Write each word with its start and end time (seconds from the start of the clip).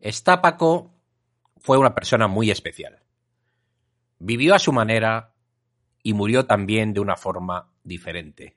Estápaco 0.00 0.94
fue 1.56 1.78
una 1.78 1.94
persona 1.94 2.28
muy 2.28 2.50
especial. 2.50 3.02
Vivió 4.18 4.54
a 4.54 4.58
su 4.58 4.72
manera 4.72 5.34
y 6.02 6.12
murió 6.14 6.46
también 6.46 6.92
de 6.92 7.00
una 7.00 7.16
forma 7.16 7.70
diferente. 7.82 8.56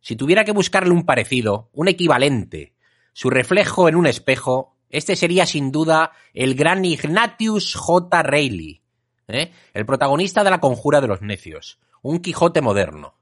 Si 0.00 0.16
tuviera 0.16 0.44
que 0.44 0.52
buscarle 0.52 0.92
un 0.92 1.04
parecido, 1.04 1.70
un 1.72 1.88
equivalente, 1.88 2.74
su 3.12 3.30
reflejo 3.30 3.88
en 3.88 3.96
un 3.96 4.06
espejo, 4.06 4.76
este 4.90 5.16
sería 5.16 5.44
sin 5.44 5.72
duda 5.72 6.12
el 6.32 6.54
gran 6.54 6.84
Ignatius 6.84 7.74
J. 7.74 8.22
Reilly, 8.22 8.82
¿eh? 9.26 9.52
el 9.74 9.86
protagonista 9.86 10.44
de 10.44 10.50
la 10.50 10.60
Conjura 10.60 11.00
de 11.00 11.08
los 11.08 11.20
Necios, 11.22 11.78
un 12.02 12.20
Quijote 12.20 12.60
moderno. 12.60 13.14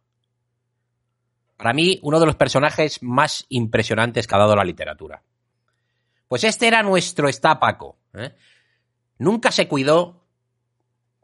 Para 1.57 1.73
mí, 1.73 1.99
uno 2.03 2.21
de 2.21 2.27
los 2.27 2.37
personajes 2.37 3.03
más 3.03 3.47
impresionantes 3.49 4.27
que 4.27 4.35
ha 4.35 4.39
dado 4.39 4.55
la 4.55 4.65
literatura. 4.65 5.23
Pues 6.29 6.45
este 6.45 6.67
era 6.67 6.83
nuestro 6.83 7.29
estápaco. 7.29 7.99
¿eh? 8.15 8.35
Nunca 9.19 9.53
se 9.53 9.69
cuidó, 9.69 10.25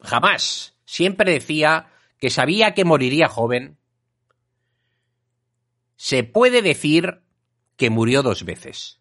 jamás. 0.00 0.74
Siempre 0.84 1.32
decía 1.32 1.88
que 2.18 2.30
sabía 2.30 2.74
que 2.74 2.84
moriría 2.84 3.28
joven. 3.28 3.78
Se 5.96 6.24
puede 6.24 6.62
decir 6.62 7.22
que 7.76 7.90
murió 7.90 8.22
dos 8.22 8.44
veces. 8.44 9.00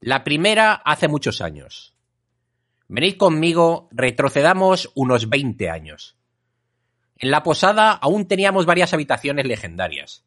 La 0.00 0.24
primera 0.24 0.72
hace 0.72 1.08
muchos 1.08 1.40
años. 1.40 1.94
Venid 2.86 3.16
conmigo, 3.16 3.88
retrocedamos 3.90 4.90
unos 4.94 5.28
20 5.28 5.68
años. 5.68 6.16
En 7.16 7.30
la 7.30 7.42
posada 7.42 7.92
aún 7.92 8.26
teníamos 8.26 8.64
varias 8.64 8.94
habitaciones 8.94 9.46
legendarias. 9.46 10.24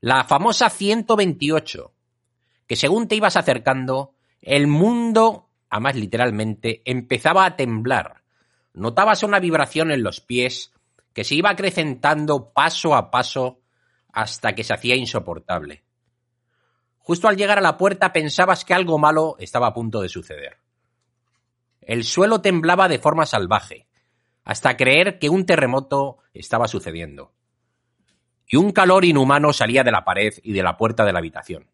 La 0.00 0.24
famosa 0.24 0.70
128, 0.70 1.92
que 2.66 2.76
según 2.76 3.06
te 3.06 3.14
ibas 3.14 3.36
acercando, 3.36 4.15
el 4.40 4.66
mundo, 4.66 5.50
a 5.70 5.80
más 5.80 5.96
literalmente, 5.96 6.82
empezaba 6.84 7.44
a 7.44 7.56
temblar. 7.56 8.22
Notabas 8.74 9.22
una 9.22 9.40
vibración 9.40 9.90
en 9.90 10.02
los 10.02 10.20
pies 10.20 10.72
que 11.12 11.24
se 11.24 11.34
iba 11.34 11.50
acrecentando 11.50 12.52
paso 12.52 12.94
a 12.94 13.10
paso 13.10 13.60
hasta 14.12 14.54
que 14.54 14.64
se 14.64 14.74
hacía 14.74 14.96
insoportable. 14.96 15.84
Justo 16.98 17.28
al 17.28 17.36
llegar 17.36 17.58
a 17.58 17.62
la 17.62 17.76
puerta 17.76 18.12
pensabas 18.12 18.64
que 18.64 18.74
algo 18.74 18.98
malo 18.98 19.36
estaba 19.38 19.68
a 19.68 19.74
punto 19.74 20.00
de 20.00 20.08
suceder. 20.08 20.58
El 21.80 22.04
suelo 22.04 22.40
temblaba 22.40 22.88
de 22.88 22.98
forma 22.98 23.26
salvaje, 23.26 23.86
hasta 24.44 24.76
creer 24.76 25.18
que 25.18 25.28
un 25.28 25.46
terremoto 25.46 26.18
estaba 26.34 26.66
sucediendo. 26.66 27.32
Y 28.48 28.56
un 28.56 28.72
calor 28.72 29.04
inhumano 29.04 29.52
salía 29.52 29.84
de 29.84 29.92
la 29.92 30.04
pared 30.04 30.34
y 30.42 30.52
de 30.52 30.62
la 30.62 30.76
puerta 30.76 31.04
de 31.04 31.12
la 31.12 31.20
habitación. 31.20 31.68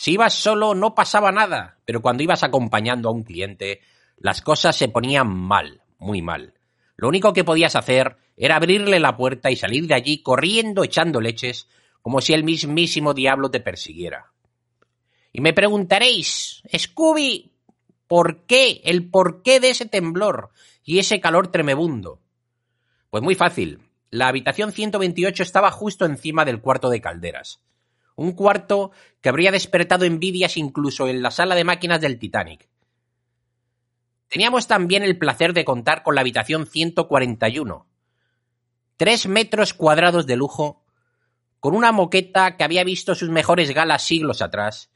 Si 0.00 0.12
ibas 0.12 0.32
solo 0.32 0.74
no 0.74 0.94
pasaba 0.94 1.30
nada, 1.30 1.76
pero 1.84 2.00
cuando 2.00 2.22
ibas 2.22 2.42
acompañando 2.42 3.10
a 3.10 3.12
un 3.12 3.22
cliente, 3.22 3.82
las 4.16 4.40
cosas 4.40 4.74
se 4.74 4.88
ponían 4.88 5.28
mal, 5.28 5.82
muy 5.98 6.22
mal. 6.22 6.54
Lo 6.96 7.06
único 7.06 7.34
que 7.34 7.44
podías 7.44 7.76
hacer 7.76 8.16
era 8.34 8.56
abrirle 8.56 8.98
la 8.98 9.18
puerta 9.18 9.50
y 9.50 9.56
salir 9.56 9.86
de 9.86 9.92
allí 9.92 10.22
corriendo 10.22 10.84
echando 10.84 11.20
leches, 11.20 11.68
como 12.00 12.22
si 12.22 12.32
el 12.32 12.44
mismísimo 12.44 13.12
diablo 13.12 13.50
te 13.50 13.60
persiguiera. 13.60 14.32
Y 15.34 15.42
me 15.42 15.52
preguntaréis, 15.52 16.62
Scooby, 16.74 17.52
¿por 18.06 18.46
qué? 18.46 18.80
El 18.84 19.10
porqué 19.10 19.60
de 19.60 19.68
ese 19.68 19.84
temblor 19.84 20.48
y 20.82 20.98
ese 20.98 21.20
calor 21.20 21.48
tremebundo. 21.48 22.22
Pues 23.10 23.22
muy 23.22 23.34
fácil. 23.34 23.82
La 24.08 24.28
habitación 24.28 24.72
128 24.72 25.42
estaba 25.42 25.70
justo 25.70 26.06
encima 26.06 26.46
del 26.46 26.62
cuarto 26.62 26.88
de 26.88 27.02
calderas 27.02 27.60
un 28.20 28.32
cuarto 28.32 28.90
que 29.22 29.30
habría 29.30 29.50
despertado 29.50 30.04
envidias 30.04 30.58
incluso 30.58 31.08
en 31.08 31.22
la 31.22 31.30
sala 31.30 31.54
de 31.54 31.64
máquinas 31.64 32.02
del 32.02 32.18
Titanic. 32.18 32.68
Teníamos 34.28 34.66
también 34.66 35.02
el 35.02 35.16
placer 35.16 35.54
de 35.54 35.64
contar 35.64 36.02
con 36.02 36.14
la 36.14 36.20
habitación 36.20 36.66
141. 36.66 37.86
Tres 38.98 39.26
metros 39.26 39.72
cuadrados 39.72 40.26
de 40.26 40.36
lujo, 40.36 40.84
con 41.60 41.74
una 41.74 41.92
moqueta 41.92 42.58
que 42.58 42.64
había 42.64 42.84
visto 42.84 43.14
sus 43.14 43.30
mejores 43.30 43.72
galas 43.72 44.02
siglos 44.02 44.42
atrás, 44.42 44.90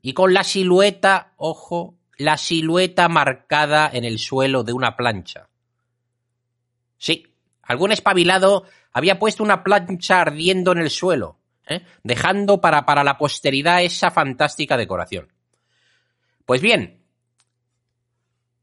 y 0.00 0.14
con 0.14 0.32
la 0.32 0.42
silueta, 0.42 1.34
ojo, 1.36 1.98
la 2.16 2.38
silueta 2.38 3.06
marcada 3.10 3.90
en 3.92 4.06
el 4.06 4.18
suelo 4.18 4.64
de 4.64 4.72
una 4.72 4.96
plancha. 4.96 5.50
Sí, 6.96 7.34
algún 7.62 7.92
espabilado 7.92 8.64
había 8.94 9.18
puesto 9.18 9.42
una 9.42 9.62
plancha 9.62 10.22
ardiendo 10.22 10.72
en 10.72 10.78
el 10.78 10.88
suelo, 10.88 11.41
¿eh? 11.66 11.84
dejando 12.02 12.60
para, 12.60 12.84
para 12.86 13.04
la 13.04 13.18
posteridad 13.18 13.82
esa 13.82 14.10
fantástica 14.10 14.76
decoración. 14.76 15.32
Pues 16.44 16.60
bien, 16.60 17.02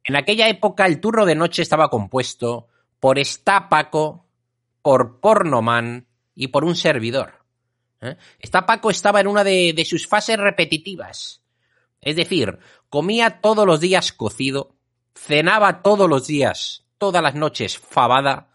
en 0.03 0.15
aquella 0.15 0.47
época 0.47 0.85
el 0.85 0.99
turno 0.99 1.25
de 1.25 1.35
noche 1.35 1.61
estaba 1.61 1.89
compuesto 1.89 2.67
por 2.99 3.19
Estápaco, 3.19 4.25
por 4.81 5.19
Pornoman 5.19 6.07
y 6.35 6.47
por 6.47 6.65
un 6.65 6.75
servidor. 6.75 7.45
¿eh? 8.01 8.17
Estápaco 8.39 8.89
estaba 8.89 9.21
en 9.21 9.27
una 9.27 9.43
de, 9.43 9.73
de 9.73 9.85
sus 9.85 10.07
fases 10.07 10.37
repetitivas. 10.37 11.41
Es 12.01 12.15
decir, 12.15 12.59
comía 12.89 13.41
todos 13.41 13.65
los 13.65 13.79
días 13.79 14.13
cocido, 14.13 14.75
cenaba 15.13 15.81
todos 15.81 16.09
los 16.09 16.27
días, 16.27 16.85
todas 16.97 17.21
las 17.21 17.35
noches 17.35 17.77
fabada, 17.77 18.49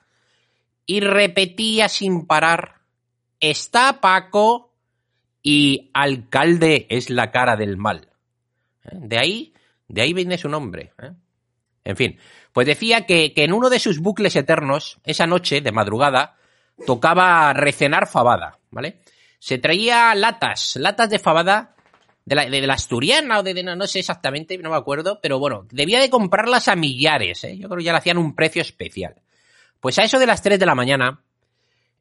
y 0.86 1.00
repetía 1.00 1.88
sin 1.88 2.26
parar 2.26 2.83
está 3.40 4.00
Paco 4.00 4.72
y 5.42 5.90
alcalde 5.92 6.86
es 6.88 7.10
la 7.10 7.30
cara 7.30 7.56
del 7.56 7.76
mal. 7.76 8.08
¿Eh? 8.84 8.90
De 8.92 9.18
ahí, 9.18 9.54
de 9.88 10.02
ahí 10.02 10.12
viene 10.12 10.38
su 10.38 10.48
nombre. 10.48 10.92
¿eh? 11.02 11.12
En 11.84 11.96
fin, 11.96 12.18
pues 12.52 12.66
decía 12.66 13.04
que, 13.04 13.32
en 13.36 13.52
uno 13.52 13.68
de 13.68 13.78
sus 13.78 13.98
bucles 14.00 14.36
eternos, 14.36 14.98
esa 15.04 15.26
noche 15.26 15.60
de 15.60 15.72
madrugada, 15.72 16.36
tocaba 16.86 17.52
recenar 17.52 18.08
fabada, 18.08 18.58
¿vale? 18.70 19.00
Se 19.38 19.58
traía 19.58 20.14
latas, 20.14 20.76
latas 20.76 21.10
de 21.10 21.18
fabada 21.18 21.76
de 22.24 22.34
la, 22.34 22.46
de 22.46 22.72
asturiana 22.72 23.40
o 23.40 23.42
de, 23.42 23.62
no 23.62 23.86
sé 23.86 23.98
exactamente, 23.98 24.56
no 24.56 24.70
me 24.70 24.76
acuerdo, 24.76 25.20
pero 25.20 25.38
bueno, 25.38 25.66
debía 25.70 26.00
de 26.00 26.08
comprarlas 26.08 26.68
a 26.68 26.76
millares, 26.76 27.44
¿eh? 27.44 27.58
Yo 27.58 27.68
creo 27.68 27.78
que 27.78 27.84
ya 27.84 27.92
le 27.92 27.98
hacían 27.98 28.18
un 28.18 28.34
precio 28.34 28.62
especial. 28.62 29.16
Pues 29.80 29.98
a 29.98 30.04
eso 30.04 30.18
de 30.18 30.26
las 30.26 30.40
3 30.40 30.58
de 30.58 30.64
la 30.64 30.74
mañana, 30.74 31.23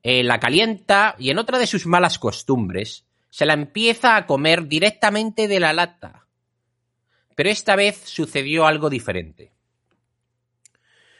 eh, 0.03 0.23
la 0.23 0.39
calienta 0.39 1.15
y 1.17 1.29
en 1.29 1.39
otra 1.39 1.57
de 1.57 1.67
sus 1.67 1.87
malas 1.87 2.19
costumbres, 2.19 3.05
se 3.29 3.45
la 3.45 3.53
empieza 3.53 4.15
a 4.15 4.27
comer 4.27 4.67
directamente 4.67 5.47
de 5.47 5.59
la 5.59 5.73
lata. 5.73 6.27
Pero 7.35 7.49
esta 7.49 7.75
vez 7.75 8.01
sucedió 8.05 8.67
algo 8.67 8.89
diferente. 8.89 9.53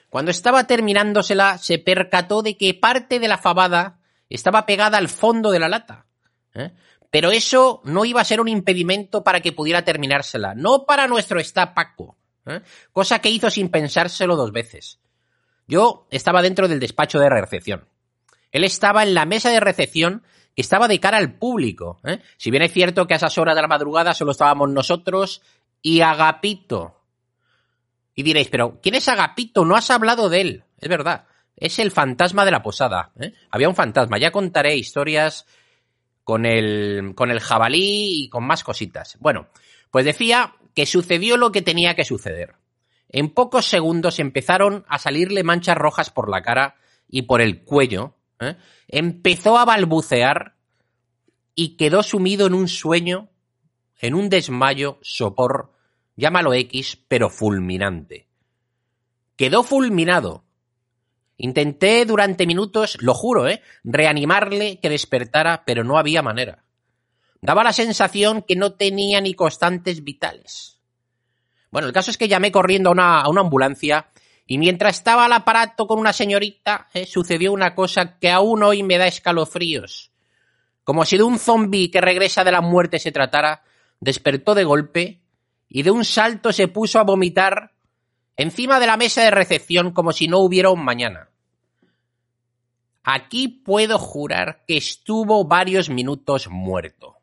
Cuando 0.10 0.30
estaba 0.30 0.68
terminándosela, 0.68 1.58
se 1.58 1.80
percató 1.80 2.44
de 2.44 2.56
que 2.56 2.76
parte 2.76 3.20
de 3.20 3.28
la 3.28 3.40
fabada 3.40 4.00
estaba 4.30 4.66
pegada 4.68 5.00
al 5.00 5.10
fondo 5.10 5.50
de 5.50 5.60
la 5.60 5.70
lata. 5.70 6.06
¿eh? 6.54 6.72
Pero 7.10 7.32
eso 7.32 7.82
no 7.86 8.06
iba 8.06 8.22
a 8.22 8.26
ser 8.26 8.42
un 8.42 8.48
impedimento 8.48 9.24
para 9.24 9.40
que 9.40 9.54
pudiera 9.54 9.84
terminársela, 9.84 10.54
no 10.54 10.86
para 10.86 11.08
nuestro 11.08 11.40
estapaco, 11.40 12.16
¿eh? 12.46 12.62
cosa 12.92 13.20
que 13.20 13.30
hizo 13.30 13.50
sin 13.50 13.70
pensárselo 13.70 14.36
dos 14.36 14.52
veces. 14.52 15.00
Yo 15.68 16.06
estaba 16.12 16.42
dentro 16.42 16.68
del 16.68 16.80
despacho 16.80 17.20
de 17.20 17.30
recepción. 17.30 17.88
Él 18.54 18.64
estaba 18.64 19.04
en 19.04 19.14
la 19.14 19.26
mesa 19.26 19.50
de 19.50 19.60
recepción 19.60 20.24
que 20.56 20.62
estaba 20.62 20.88
de 20.88 21.00
cara 21.00 21.18
al 21.18 21.34
público. 21.34 22.00
¿eh? 22.06 22.22
Si 22.38 22.52
bien 22.52 22.64
es 22.64 22.72
cierto 22.72 23.06
que 23.08 23.16
a 23.16 23.18
esas 23.18 23.38
horas 23.38 23.56
de 23.56 23.62
la 23.62 23.68
madrugada 23.68 24.14
solo 24.14 24.32
estábamos 24.32 24.70
nosotros 24.70 25.42
y 25.82 26.02
Agapito. 26.02 27.02
Y 28.16 28.22
diréis, 28.24 28.48
pero 28.50 28.80
¿quién 28.82 28.96
es 28.96 29.10
Agapito? 29.10 29.66
No 29.66 29.76
has 29.76 29.90
hablado 29.90 30.30
de 30.30 30.42
él. 30.42 30.64
Es 30.80 30.88
verdad. 30.88 31.26
Es 31.58 31.80
el 31.80 31.92
fantasma 31.92 32.46
de 32.46 32.52
la 32.52 32.62
posada. 32.62 33.12
¿eh? 33.20 33.34
Había 33.50 33.70
un 33.70 33.76
fantasma. 33.76 34.20
Ya 34.20 34.32
contaré 34.32 34.76
historias 34.76 35.48
con 36.24 36.46
el, 36.46 37.14
con 37.16 37.32
el 37.32 37.40
jabalí 37.40 38.24
y 38.24 38.30
con 38.30 38.46
más 38.46 38.64
cositas. 38.64 39.18
Bueno, 39.20 39.48
pues 39.90 40.06
decía 40.06 40.56
que 40.76 40.86
sucedió 40.86 41.38
lo 41.38 41.52
que 41.52 41.64
tenía 41.64 41.96
que 41.96 42.06
suceder. 42.06 42.54
En 43.10 43.30
pocos 43.30 43.66
segundos 43.66 44.20
empezaron 44.20 44.86
a 44.88 45.00
salirle 45.00 45.44
manchas 45.44 45.78
rojas 45.78 46.12
por 46.12 46.30
la 46.30 46.42
cara 46.44 46.76
y 47.08 47.24
por 47.24 47.42
el 47.42 47.64
cuello, 47.64 48.16
¿eh? 48.48 48.58
empezó 48.88 49.58
a 49.58 49.66
balbucear 49.66 50.56
y 51.56 51.76
quedó 51.78 52.04
sumido 52.04 52.48
en 52.48 52.54
un 52.54 52.68
sueño, 52.68 53.30
en 54.00 54.16
un 54.16 54.30
desmayo, 54.30 55.00
sopor, 55.02 55.74
llámalo 56.16 56.54
X, 56.54 56.98
pero 57.08 57.30
fulminante. 57.30 58.28
Quedó 59.36 59.64
fulminado. 59.64 60.46
Intenté 61.38 62.06
durante 62.06 62.46
minutos, 62.46 62.98
lo 63.02 63.14
juro, 63.14 63.48
¿eh? 63.48 63.62
reanimarle 63.84 64.80
que 64.80 64.90
despertara, 64.90 65.64
pero 65.66 65.84
no 65.84 65.98
había 65.98 66.22
manera. 66.22 66.64
Daba 67.42 67.64
la 67.64 67.74
sensación 67.74 68.44
que 68.44 68.56
no 68.56 68.74
tenía 68.74 69.20
ni 69.20 69.34
constantes 69.34 70.04
vitales. 70.04 70.80
Bueno, 71.72 71.88
el 71.88 71.94
caso 71.94 72.12
es 72.12 72.18
que 72.18 72.28
llamé 72.28 72.52
corriendo 72.52 72.90
a 72.90 72.94
una, 72.94 73.22
a 73.22 73.30
una 73.30 73.42
ambulancia 73.42 74.13
y 74.46 74.58
mientras 74.58 74.98
estaba 74.98 75.26
al 75.26 75.34
aparato 75.34 75.88
con 75.88 76.00
una 76.00 76.14
señorita, 76.14 76.90
¿eh? 76.94 77.06
sucedió 77.06 77.54
una 77.54 77.76
cosa 77.76 78.20
que 78.20 78.30
aún 78.30 78.64
hoy 78.64 78.84
me 78.84 78.98
da 78.98 79.08
escalofríos. 79.08 80.12
Como 80.84 81.06
si 81.06 81.18
de 81.18 81.24
un 81.24 81.40
zombi 81.40 81.90
que 81.90 82.02
regresa 82.02 82.44
de 82.44 82.52
la 82.52 82.62
muerte 82.62 83.00
se 83.00 83.12
tratara, 83.12 83.64
despertó 84.02 84.54
de 84.54 84.66
golpe 84.66 85.22
y 85.70 85.84
de 85.84 85.92
un 85.92 86.04
salto 86.04 86.52
se 86.52 86.68
puso 86.68 87.00
a 87.00 87.04
vomitar 87.04 87.72
encima 88.36 88.80
de 88.80 88.88
la 88.88 88.98
mesa 88.98 89.24
de 89.24 89.32
recepción 89.32 89.92
como 89.92 90.12
si 90.12 90.28
no 90.28 90.40
hubiera 90.40 90.70
un 90.70 90.84
mañana. 90.84 91.30
Aquí 93.04 93.48
puedo 93.48 93.98
jurar 93.98 94.64
que 94.68 94.78
estuvo 94.78 95.46
varios 95.46 95.90
minutos 95.90 96.48
muerto. 96.50 97.18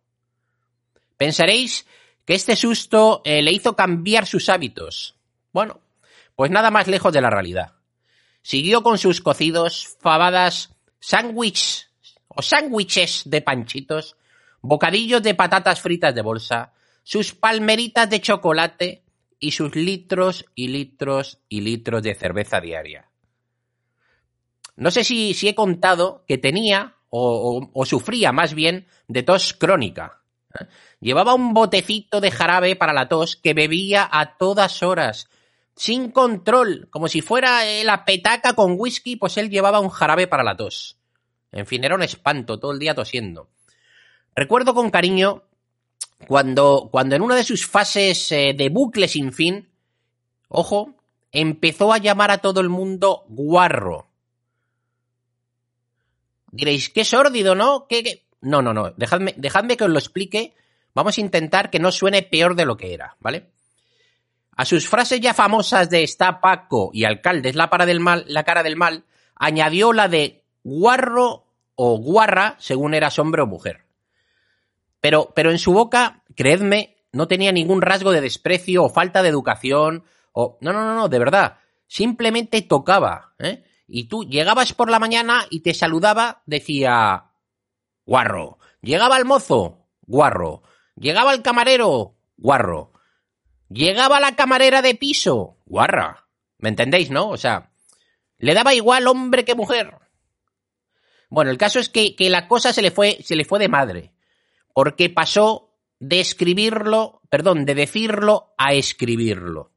Pensaréis 1.17 1.87
que 2.25 2.35
este 2.35 2.57
susto 2.57 3.23
eh, 3.25 3.43
le 3.43 3.53
hizo 3.53 3.77
cambiar 3.77 4.27
sus 4.27 4.49
hábitos. 4.49 5.17
Bueno, 5.53 5.81
pues 6.41 6.51
nada 6.51 6.71
más 6.71 6.89
lejos 6.89 7.13
de 7.13 7.21
la 7.21 7.29
realidad. 7.29 7.75
Siguió 8.41 8.83
con 8.83 8.97
sus 8.97 9.21
cocidos, 9.21 9.99
fabadas, 10.01 10.75
sándwiches 10.99 11.91
o 12.29 12.41
sándwiches 12.41 13.25
de 13.27 13.43
panchitos, 13.43 14.17
bocadillos 14.63 15.23
de 15.23 15.35
patatas 15.35 15.83
fritas 15.83 16.15
de 16.15 16.23
bolsa, 16.23 16.73
sus 17.03 17.35
palmeritas 17.35 18.09
de 18.09 18.23
chocolate 18.23 19.05
y 19.39 19.51
sus 19.51 19.77
litros 19.77 20.47
y 20.55 20.69
litros 20.69 21.41
y 21.51 21.61
litros 21.61 22.03
de 22.03 22.15
cerveza 22.15 22.59
diaria. 22.59 23.11
No 24.77 24.91
sé 24.91 25.05
si, 25.05 25.35
si 25.35 25.47
he 25.49 25.55
contado 25.55 26.25
que 26.27 26.39
tenía 26.39 26.97
o, 27.11 27.85
sufría 27.85 28.33
más 28.33 28.55
bien 28.55 28.87
de 29.09 29.23
tos 29.25 29.53
crónica. 29.53 30.23
Llevaba 31.01 31.35
un 31.35 31.53
botecito 31.53 32.23
de 32.23 32.31
jarabe 32.31 32.77
para 32.77 32.95
la 32.95 33.11
tos 33.11 33.37
que 33.37 33.53
bebía 33.53 34.09
a 34.11 34.39
todas 34.39 34.83
horas, 34.83 35.29
sin 35.81 36.11
control, 36.11 36.89
como 36.91 37.09
si 37.09 37.23
fuera 37.23 37.65
la 37.85 38.05
petaca 38.05 38.53
con 38.53 38.75
whisky, 38.77 39.17
pues 39.17 39.39
él 39.39 39.49
llevaba 39.49 39.81
un 39.81 39.89
jarabe 39.89 40.27
para 40.27 40.45
la 40.45 40.55
tos. 40.55 40.99
En 41.53 41.65
fin, 41.65 41.83
era 41.83 41.95
un 41.95 42.03
espanto, 42.03 42.61
todo 42.61 42.73
el 42.73 42.79
día 42.79 42.95
tosiendo. 42.95 43.49
Recuerdo 44.37 44.75
con 44.75 44.91
cariño 44.91 45.43
cuando, 46.29 46.91
cuando 46.93 47.17
en 47.17 47.23
una 47.23 47.35
de 47.35 47.45
sus 47.45 47.67
fases 47.67 48.31
eh, 48.31 48.53
de 48.55 48.69
bucle 48.69 49.09
sin 49.09 49.33
fin, 49.33 49.71
ojo, 50.49 50.97
empezó 51.33 51.95
a 51.95 51.99
llamar 51.99 52.31
a 52.31 52.43
todo 52.43 52.61
el 52.61 52.69
mundo 52.69 53.25
guarro. 53.29 54.07
Diréis, 56.53 56.91
qué 56.91 57.07
sórdido, 57.07 57.55
¿no? 57.55 57.87
¿Qué, 57.89 58.03
qué? 58.03 58.27
No, 58.43 58.61
no, 58.61 58.75
no. 58.75 58.91
Dejadme, 58.99 59.33
dejadme 59.39 59.79
que 59.79 59.85
os 59.85 59.91
lo 59.91 59.99
explique. 59.99 60.53
Vamos 60.93 61.17
a 61.17 61.23
intentar 61.23 61.71
que 61.71 61.79
no 61.79 61.91
suene 61.91 62.23
peor 62.23 62.55
de 62.55 62.67
lo 62.67 62.77
que 62.77 62.93
era, 62.93 63.17
¿vale? 63.21 63.49
A 64.57 64.65
sus 64.65 64.89
frases 64.89 65.21
ya 65.21 65.35
famosas 65.35 65.89
de 65.91 66.03
está 66.03 66.41
Paco 66.41 66.91
y 66.93 67.05
alcalde 67.05 67.51
es 67.51 67.55
la, 67.55 67.71
para 67.71 67.87
del 67.87 68.01
mal, 68.01 68.25
la 68.29 68.45
cara 68.45 68.63
del 68.63 68.77
mal, 68.77 69.05
añadió 69.35 69.93
la 69.93 70.09
de 70.09 70.45
guarro 70.63 71.47
o 71.75 71.99
guarra 71.99 72.57
según 72.59 72.95
eras 72.95 73.19
hombre 73.19 73.43
o 73.43 73.47
mujer. 73.47 73.85
Pero, 75.01 75.33
pero 75.35 75.51
en 75.51 75.59
su 75.59 75.73
boca, 75.73 76.23
creedme, 76.37 76.97
no 77.13 77.27
tenía 77.27 77.53
ningún 77.53 77.81
rasgo 77.81 78.13
de 78.13 78.21
desprecio 78.21 78.85
o 78.85 78.91
falta 78.91 79.23
de 79.23 79.31
educación 79.31 80.05
o... 80.33 80.59
No, 80.61 80.73
no, 80.73 80.85
no, 80.85 80.95
no, 80.95 81.09
de 81.09 81.19
verdad. 81.19 81.59
Simplemente 81.87 82.63
tocaba, 82.63 83.33
¿eh? 83.39 83.65
Y 83.89 84.05
tú 84.05 84.25
llegabas 84.25 84.73
por 84.73 84.91
la 84.91 85.01
mañana 85.01 85.47
y 85.51 85.61
te 85.61 85.75
saludaba, 85.75 86.43
decía 86.47 87.31
guarro. 88.07 88.59
Llegaba 88.83 89.17
el 89.19 89.25
mozo, 89.25 89.87
guarro. 90.03 90.63
Llegaba 90.95 91.35
el 91.35 91.43
camarero, 91.43 92.15
guarro. 92.37 92.93
Llegaba 93.71 94.21
la 94.21 94.37
camarera 94.37 94.83
de 94.83 94.95
piso, 94.95 95.57
guarra. 95.65 96.29
¿Me 96.59 96.69
entendéis, 96.69 97.11
no? 97.11 97.31
O 97.31 97.39
sea, 97.39 97.71
le 98.37 98.53
daba 98.53 98.75
igual 98.75 99.07
hombre 99.07 99.47
que 99.47 99.55
mujer. 99.55 99.95
Bueno, 101.31 101.51
el 101.51 101.57
caso 101.57 101.79
es 101.79 101.89
que, 101.89 102.15
que 102.15 102.29
la 102.29 102.49
cosa 102.49 102.73
se 102.75 102.83
le 102.83 102.91
fue, 102.91 103.19
se 103.23 103.37
le 103.37 103.45
fue 103.45 103.59
de 103.59 103.69
madre 103.69 104.13
porque 104.73 105.11
pasó 105.11 105.77
de 105.99 106.21
escribirlo, 106.21 107.21
perdón, 107.29 107.65
de 107.65 107.75
decirlo 107.75 108.55
a 108.57 108.73
escribirlo. 108.73 109.73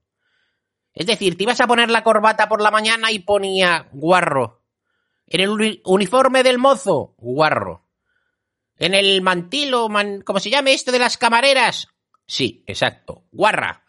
Es 0.94 1.08
decir, 1.08 1.38
te 1.38 1.44
ibas 1.44 1.60
a 1.62 1.68
poner 1.68 1.90
la 1.90 2.04
corbata 2.04 2.48
por 2.48 2.62
la 2.62 2.72
mañana 2.72 3.12
y 3.12 3.20
ponía 3.20 3.90
guarro. 3.92 4.62
En 5.28 5.42
el 5.42 5.82
uniforme 5.84 6.44
del 6.44 6.60
mozo, 6.60 7.16
guarro. 7.18 7.86
En 8.78 8.94
el 8.94 9.22
mantilo, 9.22 9.90
man, 9.90 10.22
¿cómo 10.22 10.40
se 10.40 10.50
llame 10.50 10.74
esto 10.74 10.92
de 10.92 11.00
las 11.00 11.18
camareras? 11.18 11.88
Sí, 12.26 12.64
exacto, 12.68 13.26
guarra. 13.32 13.83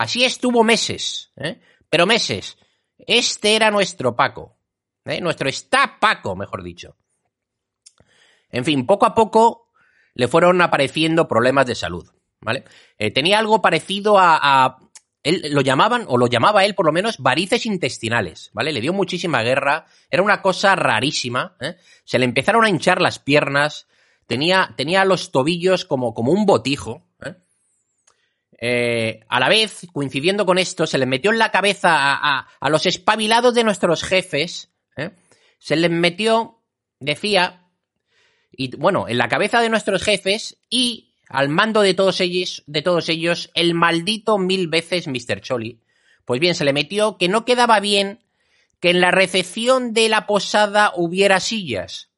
Así 0.00 0.24
estuvo 0.24 0.64
meses, 0.64 1.30
¿eh? 1.36 1.60
pero 1.90 2.06
meses. 2.06 2.56
Este 2.96 3.54
era 3.54 3.70
nuestro 3.70 4.16
Paco, 4.16 4.56
¿eh? 5.04 5.20
nuestro 5.20 5.46
está 5.46 5.98
Paco, 6.00 6.34
mejor 6.34 6.62
dicho. 6.62 6.96
En 8.48 8.64
fin, 8.64 8.86
poco 8.86 9.04
a 9.04 9.14
poco 9.14 9.68
le 10.14 10.26
fueron 10.26 10.62
apareciendo 10.62 11.28
problemas 11.28 11.66
de 11.66 11.74
salud, 11.74 12.10
¿vale? 12.40 12.64
Eh, 12.96 13.10
tenía 13.10 13.38
algo 13.38 13.60
parecido 13.60 14.18
a, 14.18 14.38
a, 14.40 14.78
él 15.22 15.50
lo 15.50 15.60
llamaban, 15.60 16.06
o 16.08 16.16
lo 16.16 16.28
llamaba 16.28 16.64
él 16.64 16.74
por 16.74 16.86
lo 16.86 16.92
menos, 16.92 17.18
varices 17.18 17.66
intestinales, 17.66 18.48
¿vale? 18.54 18.72
Le 18.72 18.80
dio 18.80 18.94
muchísima 18.94 19.42
guerra, 19.42 19.84
era 20.08 20.22
una 20.22 20.40
cosa 20.40 20.76
rarísima, 20.76 21.58
¿eh? 21.60 21.76
Se 22.04 22.18
le 22.18 22.24
empezaron 22.24 22.64
a 22.64 22.70
hinchar 22.70 23.02
las 23.02 23.18
piernas, 23.18 23.86
tenía, 24.26 24.72
tenía 24.78 25.04
los 25.04 25.30
tobillos 25.30 25.84
como, 25.84 26.14
como 26.14 26.32
un 26.32 26.46
botijo, 26.46 27.09
¿eh? 28.60 29.20
A 29.28 29.40
la 29.40 29.48
vez, 29.48 29.86
coincidiendo 29.92 30.46
con 30.46 30.58
esto, 30.58 30.86
se 30.86 30.98
le 30.98 31.06
metió 31.06 31.30
en 31.30 31.38
la 31.38 31.50
cabeza 31.50 32.14
a 32.14 32.70
los 32.70 32.86
espabilados 32.86 33.54
de 33.54 33.64
nuestros 33.64 34.02
jefes, 34.02 34.70
¿eh? 34.96 35.10
se 35.58 35.76
les 35.76 35.90
metió, 35.90 36.62
decía, 36.98 37.66
y 38.50 38.76
bueno, 38.76 39.08
en 39.08 39.18
la 39.18 39.28
cabeza 39.28 39.60
de 39.60 39.68
nuestros 39.68 40.02
jefes 40.02 40.58
y 40.68 41.14
al 41.28 41.48
mando 41.48 41.82
de 41.82 41.94
todos 41.94 42.20
ellos, 42.20 42.64
de 42.66 42.82
todos 42.82 43.08
ellos, 43.08 43.50
el 43.54 43.74
maldito 43.74 44.36
mil 44.38 44.68
veces 44.68 45.06
Mr. 45.06 45.40
Choli. 45.40 45.80
Pues 46.24 46.40
bien, 46.40 46.54
se 46.54 46.64
le 46.64 46.72
metió 46.72 47.18
que 47.18 47.28
no 47.28 47.44
quedaba 47.44 47.80
bien 47.80 48.24
que 48.80 48.90
en 48.90 49.00
la 49.00 49.10
recepción 49.10 49.92
de 49.92 50.08
la 50.08 50.26
posada 50.26 50.92
hubiera 50.96 51.38
sillas. 51.38 52.10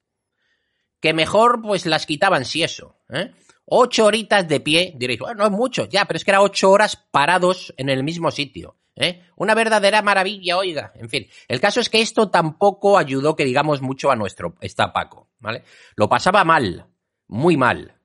Que 1.01 1.13
mejor 1.13 1.61
pues 1.63 1.85
las 1.85 2.07
quitaban 2.07 2.45
si 2.45 2.63
eso, 2.63 2.97
¿eh? 3.11 3.33
Ocho 3.75 4.05
horitas 4.05 4.47
de 4.49 4.61
pie, 4.61 4.93
diréis, 4.99 5.21
bueno, 5.21 5.37
no 5.37 5.45
es 5.47 5.51
mucho, 5.51 5.89
ya, 5.89 6.05
pero 6.05 6.19
es 6.19 6.27
que 6.27 6.31
era 6.31 6.43
ocho 6.43 6.71
horas 6.71 6.95
parados 7.11 7.73
en 7.79 7.89
el 7.89 8.05
mismo 8.05 8.31
sitio. 8.31 8.77
¿Eh? 8.95 9.23
Una 9.35 9.55
verdadera 9.55 10.03
maravilla, 10.03 10.59
oiga. 10.59 10.93
En 10.95 11.09
fin, 11.09 11.27
el 11.49 11.59
caso 11.59 11.81
es 11.81 11.89
que 11.89 12.03
esto 12.03 12.29
tampoco 12.29 12.99
ayudó 12.99 13.35
que 13.35 13.47
digamos 13.47 13.81
mucho 13.81 14.11
a 14.11 14.17
nuestro 14.17 14.57
estapaco, 14.61 15.31
¿vale? 15.39 15.65
Lo 15.97 16.07
pasaba 16.11 16.45
mal, 16.45 16.87
muy 17.29 17.57
mal. 17.57 17.99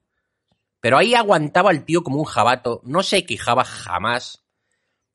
Pero 0.80 0.98
ahí 0.98 1.14
aguantaba 1.16 1.72
el 1.72 1.84
tío 1.84 2.02
como 2.02 2.20
un 2.20 2.24
jabato, 2.24 2.80
no 2.86 3.04
se 3.04 3.26
quejaba 3.26 3.66
jamás. 3.66 4.46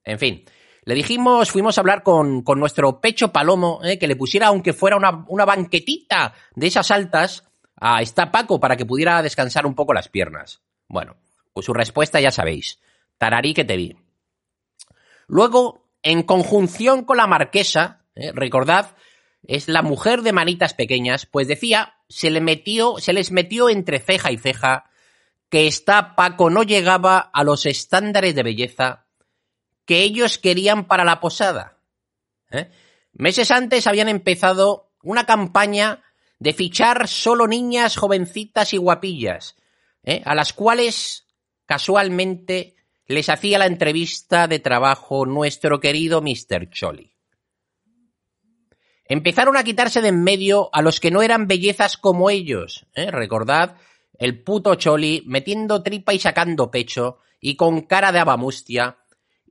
En 0.04 0.18
fin, 0.18 0.44
le 0.84 0.94
dijimos, 0.94 1.50
fuimos 1.50 1.78
a 1.78 1.80
hablar 1.80 2.02
con, 2.02 2.42
con 2.42 2.60
nuestro 2.60 3.00
pecho 3.00 3.32
palomo, 3.32 3.80
¿eh? 3.82 3.98
que 3.98 4.06
le 4.06 4.16
pusiera, 4.16 4.48
aunque 4.48 4.74
fuera 4.74 4.98
una, 4.98 5.24
una 5.28 5.46
banquetita 5.46 6.34
de 6.54 6.66
esas 6.66 6.90
altas, 6.90 7.50
a 7.84 8.00
estapaco 8.00 8.60
para 8.60 8.76
que 8.76 8.86
pudiera 8.86 9.20
descansar 9.22 9.66
un 9.66 9.74
poco 9.74 9.92
las 9.92 10.08
piernas. 10.08 10.62
Bueno, 10.86 11.16
pues 11.52 11.66
su 11.66 11.74
respuesta 11.74 12.20
ya 12.20 12.30
sabéis. 12.30 12.78
Tararí 13.18 13.54
que 13.54 13.64
te 13.64 13.76
vi. 13.76 13.96
Luego, 15.26 15.88
en 16.04 16.22
conjunción 16.22 17.04
con 17.04 17.16
la 17.16 17.26
marquesa, 17.26 18.04
¿eh? 18.14 18.30
recordad, 18.32 18.94
es 19.42 19.66
la 19.66 19.82
mujer 19.82 20.22
de 20.22 20.32
manitas 20.32 20.74
pequeñas, 20.74 21.26
pues 21.26 21.48
decía, 21.48 21.96
se 22.08 22.30
le 22.30 22.40
metió, 22.40 22.98
se 22.98 23.12
les 23.12 23.32
metió 23.32 23.68
entre 23.68 23.98
ceja 23.98 24.30
y 24.30 24.38
ceja 24.38 24.84
que 25.48 25.66
esta 25.66 26.14
Paco 26.14 26.50
no 26.50 26.62
llegaba 26.62 27.18
a 27.18 27.42
los 27.42 27.66
estándares 27.66 28.36
de 28.36 28.44
belleza 28.44 29.06
que 29.86 30.04
ellos 30.04 30.38
querían 30.38 30.84
para 30.84 31.04
la 31.04 31.18
posada. 31.18 31.78
¿eh? 32.52 32.70
Meses 33.12 33.50
antes 33.50 33.88
habían 33.88 34.08
empezado 34.08 34.92
una 35.02 35.26
campaña 35.26 36.04
de 36.42 36.52
fichar 36.52 37.06
solo 37.06 37.46
niñas 37.46 37.96
jovencitas 37.96 38.74
y 38.74 38.76
guapillas, 38.76 39.54
¿eh? 40.02 40.22
a 40.24 40.34
las 40.34 40.52
cuales 40.52 41.28
casualmente 41.66 42.74
les 43.06 43.28
hacía 43.28 43.60
la 43.60 43.66
entrevista 43.66 44.48
de 44.48 44.58
trabajo 44.58 45.24
nuestro 45.24 45.78
querido 45.78 46.20
Mr. 46.20 46.68
Choli. 46.68 47.14
Empezaron 49.04 49.56
a 49.56 49.62
quitarse 49.62 50.00
de 50.00 50.08
en 50.08 50.24
medio 50.24 50.68
a 50.72 50.82
los 50.82 50.98
que 50.98 51.12
no 51.12 51.22
eran 51.22 51.46
bellezas 51.46 51.96
como 51.96 52.28
ellos. 52.28 52.86
¿eh? 52.96 53.12
Recordad, 53.12 53.76
el 54.18 54.42
puto 54.42 54.74
Choli, 54.74 55.22
metiendo 55.26 55.84
tripa 55.84 56.12
y 56.12 56.18
sacando 56.18 56.72
pecho, 56.72 57.18
y 57.40 57.54
con 57.54 57.82
cara 57.82 58.10
de 58.10 58.18
abamustia, 58.18 58.98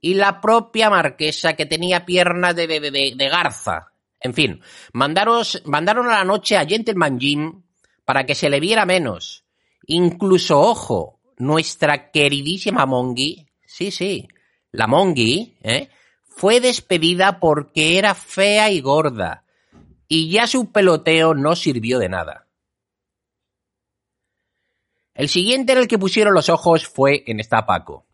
y 0.02 0.16
la 0.16 0.42
propia 0.42 0.90
marquesa 0.90 1.54
que 1.54 1.66
tenía 1.66 2.06
piernas 2.06 2.54
de, 2.54 2.68
de, 2.68 2.82
de, 2.82 3.14
de 3.16 3.30
garza. 3.30 3.91
En 4.22 4.34
fin, 4.36 4.62
mandaros, 4.94 5.64
mandaron 5.66 6.08
a 6.08 6.20
la 6.20 6.24
noche 6.24 6.56
a 6.56 6.66
Gentleman 6.66 7.20
Jim 7.20 7.64
para 8.06 8.26
que 8.26 8.36
se 8.36 8.50
le 8.50 8.60
viera 8.60 8.86
menos. 8.86 9.46
Incluso, 9.88 10.60
ojo, 10.60 11.20
nuestra 11.38 12.12
queridísima 12.12 12.86
Mongi, 12.86 13.48
sí, 13.66 13.90
sí, 13.90 14.28
la 14.72 14.86
Mongi, 14.86 15.58
¿eh? 15.64 15.90
fue 16.24 16.60
despedida 16.60 17.40
porque 17.40 17.98
era 17.98 18.14
fea 18.14 18.70
y 18.70 18.80
gorda, 18.80 19.44
y 20.08 20.30
ya 20.30 20.46
su 20.46 20.72
peloteo 20.72 21.34
no 21.34 21.56
sirvió 21.56 21.98
de 21.98 22.10
nada. 22.10 22.48
El 25.16 25.30
siguiente 25.30 25.74
en 25.74 25.80
el 25.80 25.88
que 25.88 26.00
pusieron 26.00 26.34
los 26.34 26.50
ojos 26.50 26.88
fue 26.88 27.24
en 27.28 27.40
esta 27.40 27.66
Paco. 27.66 28.06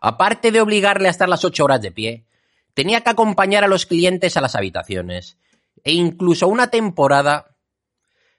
Aparte 0.00 0.50
de 0.50 0.60
obligarle 0.60 1.08
a 1.08 1.10
estar 1.10 1.28
las 1.28 1.44
ocho 1.44 1.64
horas 1.64 1.80
de 1.80 1.92
pie, 1.92 2.26
tenía 2.74 3.02
que 3.02 3.10
acompañar 3.10 3.64
a 3.64 3.68
los 3.68 3.86
clientes 3.86 4.36
a 4.36 4.40
las 4.40 4.54
habitaciones. 4.54 5.38
E 5.84 5.92
incluso 5.92 6.48
una 6.48 6.70
temporada 6.70 7.56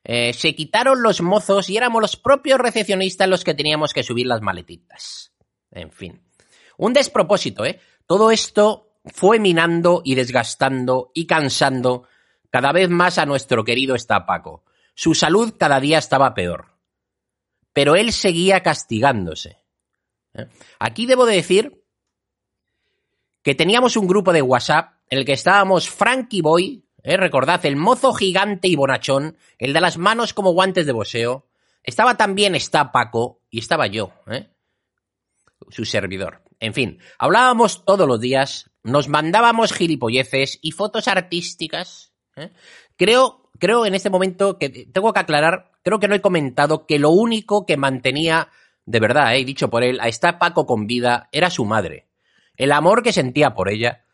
eh, 0.04 0.34
se 0.34 0.56
quitaron 0.56 1.04
los 1.04 1.22
mozos 1.22 1.70
y 1.70 1.78
éramos 1.78 2.02
los 2.02 2.16
propios 2.16 2.60
recepcionistas 2.60 3.28
los 3.28 3.44
que 3.44 3.54
teníamos 3.54 3.94
que 3.94 4.04
subir 4.04 4.28
las 4.28 4.42
maletitas. 4.42 5.34
En 5.72 5.92
fin. 5.92 6.22
Un 6.78 6.94
despropósito, 6.94 7.66
¿eh? 7.66 7.80
Todo 8.08 8.32
esto 8.32 8.96
fue 9.06 9.40
minando 9.40 10.02
y 10.04 10.16
desgastando 10.16 11.12
y 11.14 11.26
cansando 11.26 12.08
cada 12.50 12.72
vez 12.72 12.90
más 12.90 13.18
a 13.18 13.26
nuestro 13.26 13.64
querido 13.64 13.96
Estapaco. 13.96 14.64
Su 14.94 15.14
salud 15.14 15.54
cada 15.58 15.80
día 15.80 15.98
estaba 15.98 16.34
peor. 16.34 16.78
Pero 17.74 17.96
él 17.96 18.12
seguía 18.12 18.62
castigándose. 18.62 19.60
¿eh? 20.34 20.48
Aquí 20.80 21.06
debo 21.06 21.26
de 21.26 21.36
decir 21.36 21.81
que 23.44 23.56
teníamos 23.56 23.98
un 23.98 24.08
grupo 24.08 24.34
de 24.34 24.42
WhatsApp 24.42 24.94
en 25.10 25.20
el 25.20 25.26
que 25.26 25.34
estábamos 25.34 25.90
Frankie 25.90 26.42
Boy, 26.42 26.86
¿eh? 27.04 27.18
recordad, 27.18 27.66
el 27.66 27.76
mozo 27.76 28.14
gigante 28.14 28.68
y 28.68 28.76
bonachón, 28.76 29.38
el 29.58 29.74
de 29.74 29.82
las 29.82 29.98
manos 29.98 30.34
como 30.34 30.54
guantes 30.54 30.86
de 30.86 30.92
boxeo. 30.92 31.48
Estaba 31.84 32.16
también 32.16 32.56
está 32.56 32.92
Paco 32.92 33.42
y 33.50 33.60
estaba 33.60 33.88
yo, 33.88 34.14
¿eh? 34.28 34.50
su 35.70 35.86
servidor. 35.86 36.44
En 36.60 36.74
fin, 36.74 37.00
hablábamos 37.18 37.86
todos 37.86 38.08
los 38.08 38.20
días, 38.20 38.70
nos 38.84 39.08
mandábamos 39.08 39.74
gilipolleces 39.74 40.60
y 40.62 40.72
fotos 40.72 41.08
artísticas. 41.08 42.14
¿eh? 42.36 42.52
Creo, 42.98 43.50
creo 43.58 43.86
en 43.86 43.96
este 43.96 44.12
momento 44.12 44.60
que 44.60 44.70
tengo 44.70 45.12
que 45.12 45.20
aclarar, 45.20 45.72
creo 45.84 46.00
que 46.00 46.08
no 46.08 46.16
he 46.16 46.22
comentado 46.22 46.86
que 46.86 47.00
lo 47.00 47.10
único 47.10 47.66
que 47.66 47.78
mantenía, 47.78 48.50
de 48.86 49.00
verdad, 49.00 49.36
he 49.36 49.44
dicho 49.44 49.72
por 49.72 49.84
él, 49.84 50.00
a 50.00 50.08
esta 50.08 50.38
Paco 50.38 50.68
con 50.68 50.86
vida 50.86 51.28
era 51.32 51.50
su 51.50 51.66
madre. 51.66 52.11
El 52.62 52.72
amor 52.74 53.02
que 53.02 53.12
sentía 53.12 53.56
por 53.56 53.70
ella, 53.70 54.06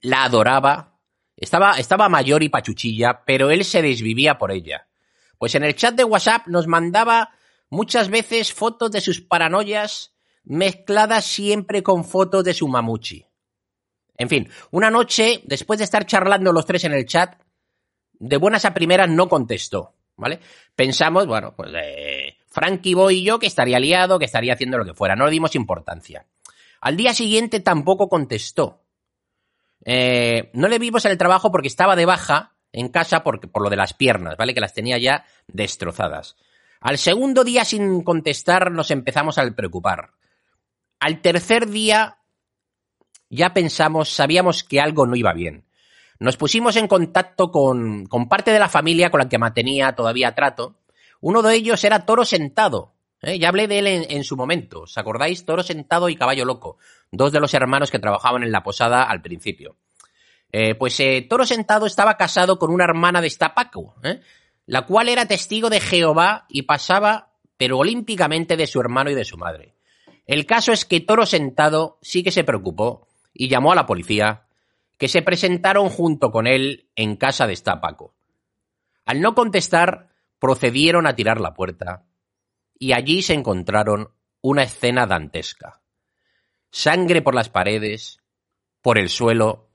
la 0.00 0.24
adoraba, 0.24 0.98
estaba, 1.36 1.72
estaba 1.72 2.08
mayor 2.08 2.42
y 2.42 2.48
pachuchilla, 2.48 3.26
pero 3.26 3.50
él 3.50 3.66
se 3.66 3.82
desvivía 3.82 4.38
por 4.38 4.52
ella. 4.52 4.88
Pues 5.36 5.54
en 5.54 5.62
el 5.62 5.76
chat 5.76 5.94
de 5.94 6.04
WhatsApp 6.04 6.46
nos 6.46 6.66
mandaba 6.66 7.34
muchas 7.68 8.08
veces 8.08 8.54
fotos 8.54 8.90
de 8.90 9.02
sus 9.02 9.20
paranoias 9.20 10.14
mezcladas 10.44 11.26
siempre 11.26 11.82
con 11.82 12.06
fotos 12.06 12.42
de 12.42 12.54
su 12.54 12.68
mamuchi. 12.68 13.26
En 14.16 14.30
fin, 14.30 14.48
una 14.70 14.90
noche, 14.90 15.42
después 15.44 15.76
de 15.78 15.84
estar 15.84 16.06
charlando 16.06 16.54
los 16.54 16.64
tres 16.64 16.84
en 16.84 16.94
el 16.94 17.04
chat, 17.04 17.38
de 18.14 18.38
buenas 18.38 18.64
a 18.64 18.72
primeras 18.72 19.10
no 19.10 19.28
contestó, 19.28 19.92
¿vale? 20.16 20.40
Pensamos, 20.74 21.26
bueno, 21.26 21.52
pues 21.54 21.70
eh, 21.74 22.38
Frankie 22.46 22.94
Boy 22.94 23.18
y 23.18 23.24
yo 23.24 23.38
que 23.38 23.46
estaría 23.46 23.78
liado, 23.78 24.18
que 24.18 24.24
estaría 24.24 24.54
haciendo 24.54 24.78
lo 24.78 24.86
que 24.86 24.94
fuera, 24.94 25.14
no 25.14 25.26
le 25.26 25.32
dimos 25.32 25.54
importancia. 25.54 26.24
Al 26.80 26.96
día 26.96 27.14
siguiente 27.14 27.60
tampoco 27.60 28.08
contestó. 28.08 28.82
Eh, 29.84 30.50
no 30.52 30.68
le 30.68 30.78
vimos 30.78 31.04
en 31.04 31.12
el 31.12 31.18
trabajo 31.18 31.50
porque 31.50 31.68
estaba 31.68 31.96
de 31.96 32.06
baja 32.06 32.56
en 32.72 32.88
casa 32.88 33.22
por, 33.22 33.40
por 33.50 33.62
lo 33.62 33.70
de 33.70 33.76
las 33.76 33.94
piernas, 33.94 34.36
¿vale? 34.36 34.54
Que 34.54 34.60
las 34.60 34.74
tenía 34.74 34.98
ya 34.98 35.24
destrozadas. 35.46 36.36
Al 36.80 36.98
segundo 36.98 37.44
día 37.44 37.64
sin 37.64 38.02
contestar 38.02 38.70
nos 38.70 38.90
empezamos 38.90 39.38
a 39.38 39.50
preocupar. 39.50 40.10
Al 41.00 41.20
tercer 41.20 41.68
día 41.68 42.18
ya 43.28 43.54
pensamos, 43.54 44.10
sabíamos 44.10 44.62
que 44.62 44.80
algo 44.80 45.06
no 45.06 45.16
iba 45.16 45.32
bien. 45.32 45.64
Nos 46.18 46.36
pusimos 46.36 46.76
en 46.76 46.88
contacto 46.88 47.50
con, 47.50 48.06
con 48.06 48.28
parte 48.28 48.50
de 48.50 48.58
la 48.58 48.68
familia 48.68 49.10
con 49.10 49.20
la 49.20 49.28
que 49.28 49.38
mantenía 49.38 49.94
todavía 49.94 50.34
trato. 50.34 50.78
Uno 51.20 51.42
de 51.42 51.54
ellos 51.54 51.84
era 51.84 52.06
Toro 52.06 52.24
Sentado. 52.24 52.94
¿Eh? 53.22 53.38
Ya 53.38 53.48
hablé 53.48 53.68
de 53.68 53.78
él 53.78 53.86
en, 53.86 54.24
su 54.24 54.36
momento. 54.36 54.82
¿Os 54.82 54.96
acordáis? 54.98 55.44
Toro 55.44 55.62
Sentado 55.62 56.08
y 56.08 56.16
Caballo 56.16 56.44
Loco. 56.44 56.78
Dos 57.10 57.32
de 57.32 57.40
los 57.40 57.54
hermanos 57.54 57.90
que 57.90 57.98
trabajaban 57.98 58.42
en 58.42 58.52
la 58.52 58.62
posada 58.62 59.04
al 59.04 59.22
principio. 59.22 59.76
Eh, 60.52 60.74
pues 60.74 60.98
eh, 61.00 61.26
Toro 61.28 61.44
Sentado 61.44 61.86
estaba 61.86 62.16
casado 62.16 62.58
con 62.58 62.70
una 62.72 62.84
hermana 62.84 63.20
de 63.20 63.26
Estapaco, 63.26 63.96
la 64.66 64.86
cual 64.86 65.08
era 65.08 65.26
testigo 65.26 65.70
de 65.70 65.80
Jehová 65.80 66.46
y 66.48 66.62
pasaba, 66.62 67.32
pero 67.56 67.78
olímpicamente, 67.78 68.56
de 68.56 68.66
su 68.66 68.80
hermano 68.80 69.10
y 69.10 69.14
de 69.14 69.24
su 69.24 69.36
madre. 69.36 69.74
El 70.26 70.46
caso 70.46 70.72
es 70.72 70.84
que 70.84 71.00
Toro 71.00 71.26
Sentado 71.26 71.98
sí 72.02 72.22
que 72.22 72.32
se 72.32 72.44
preocupó 72.44 73.06
y 73.32 73.48
llamó 73.48 73.72
a 73.72 73.76
la 73.76 73.86
policía, 73.86 74.46
que 74.98 75.08
se 75.08 75.22
presentaron 75.22 75.88
junto 75.88 76.30
con 76.30 76.46
él 76.46 76.88
en 76.96 77.16
casa 77.16 77.46
de 77.46 77.52
Estapaco. 77.52 78.14
Al 79.04 79.20
no 79.20 79.34
contestar, 79.34 80.08
procedieron 80.38 81.06
a 81.06 81.14
tirar 81.14 81.40
la 81.40 81.54
puerta, 81.54 82.04
y 82.78 82.92
allí 82.92 83.22
se 83.22 83.34
encontraron 83.34 84.12
una 84.40 84.62
escena 84.62 85.06
dantesca. 85.06 85.82
Sangre 86.70 87.22
por 87.22 87.34
las 87.34 87.48
paredes, 87.48 88.20
por 88.82 88.98
el 88.98 89.08
suelo, 89.08 89.70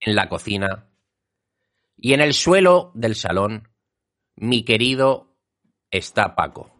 en 0.00 0.14
la 0.14 0.28
cocina, 0.28 0.90
y 1.96 2.12
en 2.12 2.20
el 2.20 2.34
suelo 2.34 2.92
del 2.94 3.14
salón, 3.14 3.68
mi 4.36 4.64
querido 4.64 5.36
Estapaco. 5.90 6.70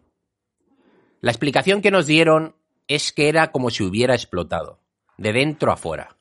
La 1.21 1.31
explicación 1.31 1.81
que 1.81 1.91
nos 1.91 2.05
dieron 2.05 2.55
es 2.87 3.11
que 3.11 3.29
era 3.29 3.51
como 3.51 3.69
si 3.69 3.83
hubiera 3.83 4.13
explotado 4.13 4.81
de 5.17 5.33
dentro 5.33 5.71
a 5.71 5.77
fuera. 5.77 6.17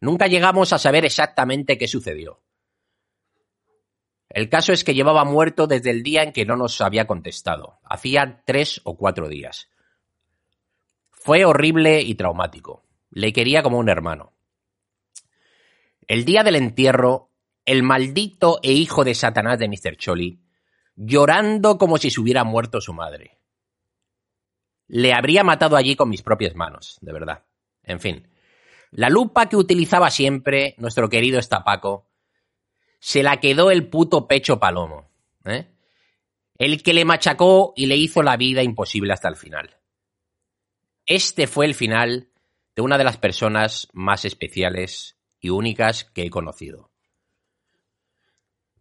Nunca 0.00 0.26
llegamos 0.26 0.72
a 0.72 0.78
saber 0.78 1.04
exactamente 1.04 1.78
qué 1.78 1.88
sucedió. 1.88 2.43
El 4.34 4.48
caso 4.48 4.72
es 4.72 4.82
que 4.82 4.94
llevaba 4.94 5.24
muerto 5.24 5.68
desde 5.68 5.90
el 5.90 6.02
día 6.02 6.24
en 6.24 6.32
que 6.32 6.44
no 6.44 6.56
nos 6.56 6.80
había 6.80 7.06
contestado. 7.06 7.78
Hacía 7.84 8.42
tres 8.44 8.80
o 8.82 8.96
cuatro 8.96 9.28
días. 9.28 9.70
Fue 11.12 11.44
horrible 11.44 12.02
y 12.02 12.16
traumático. 12.16 12.82
Le 13.10 13.32
quería 13.32 13.62
como 13.62 13.78
un 13.78 13.88
hermano. 13.88 14.32
El 16.08 16.24
día 16.24 16.42
del 16.42 16.56
entierro, 16.56 17.30
el 17.64 17.84
maldito 17.84 18.58
e 18.64 18.72
hijo 18.72 19.04
de 19.04 19.14
Satanás 19.14 19.60
de 19.60 19.68
Mr. 19.68 19.96
Choli, 19.96 20.40
llorando 20.96 21.78
como 21.78 21.96
si 21.96 22.10
se 22.10 22.20
hubiera 22.20 22.42
muerto 22.42 22.80
su 22.80 22.92
madre. 22.92 23.38
Le 24.88 25.14
habría 25.14 25.44
matado 25.44 25.76
allí 25.76 25.94
con 25.94 26.08
mis 26.08 26.22
propias 26.22 26.56
manos, 26.56 26.98
de 27.02 27.12
verdad. 27.12 27.44
En 27.84 28.00
fin, 28.00 28.26
la 28.90 29.10
lupa 29.10 29.48
que 29.48 29.56
utilizaba 29.56 30.10
siempre 30.10 30.74
nuestro 30.78 31.08
querido 31.08 31.38
Estapaco 31.38 32.08
se 33.04 33.22
la 33.22 33.38
quedó 33.38 33.70
el 33.70 33.86
puto 33.90 34.26
pecho 34.26 34.58
palomo. 34.58 35.10
¿eh? 35.44 35.68
El 36.56 36.82
que 36.82 36.94
le 36.94 37.04
machacó 37.04 37.74
y 37.76 37.84
le 37.84 37.98
hizo 37.98 38.22
la 38.22 38.38
vida 38.38 38.62
imposible 38.62 39.12
hasta 39.12 39.28
el 39.28 39.36
final. 39.36 39.76
Este 41.04 41.46
fue 41.46 41.66
el 41.66 41.74
final 41.74 42.30
de 42.74 42.80
una 42.80 42.96
de 42.96 43.04
las 43.04 43.18
personas 43.18 43.88
más 43.92 44.24
especiales 44.24 45.18
y 45.38 45.50
únicas 45.50 46.04
que 46.04 46.22
he 46.22 46.30
conocido. 46.30 46.92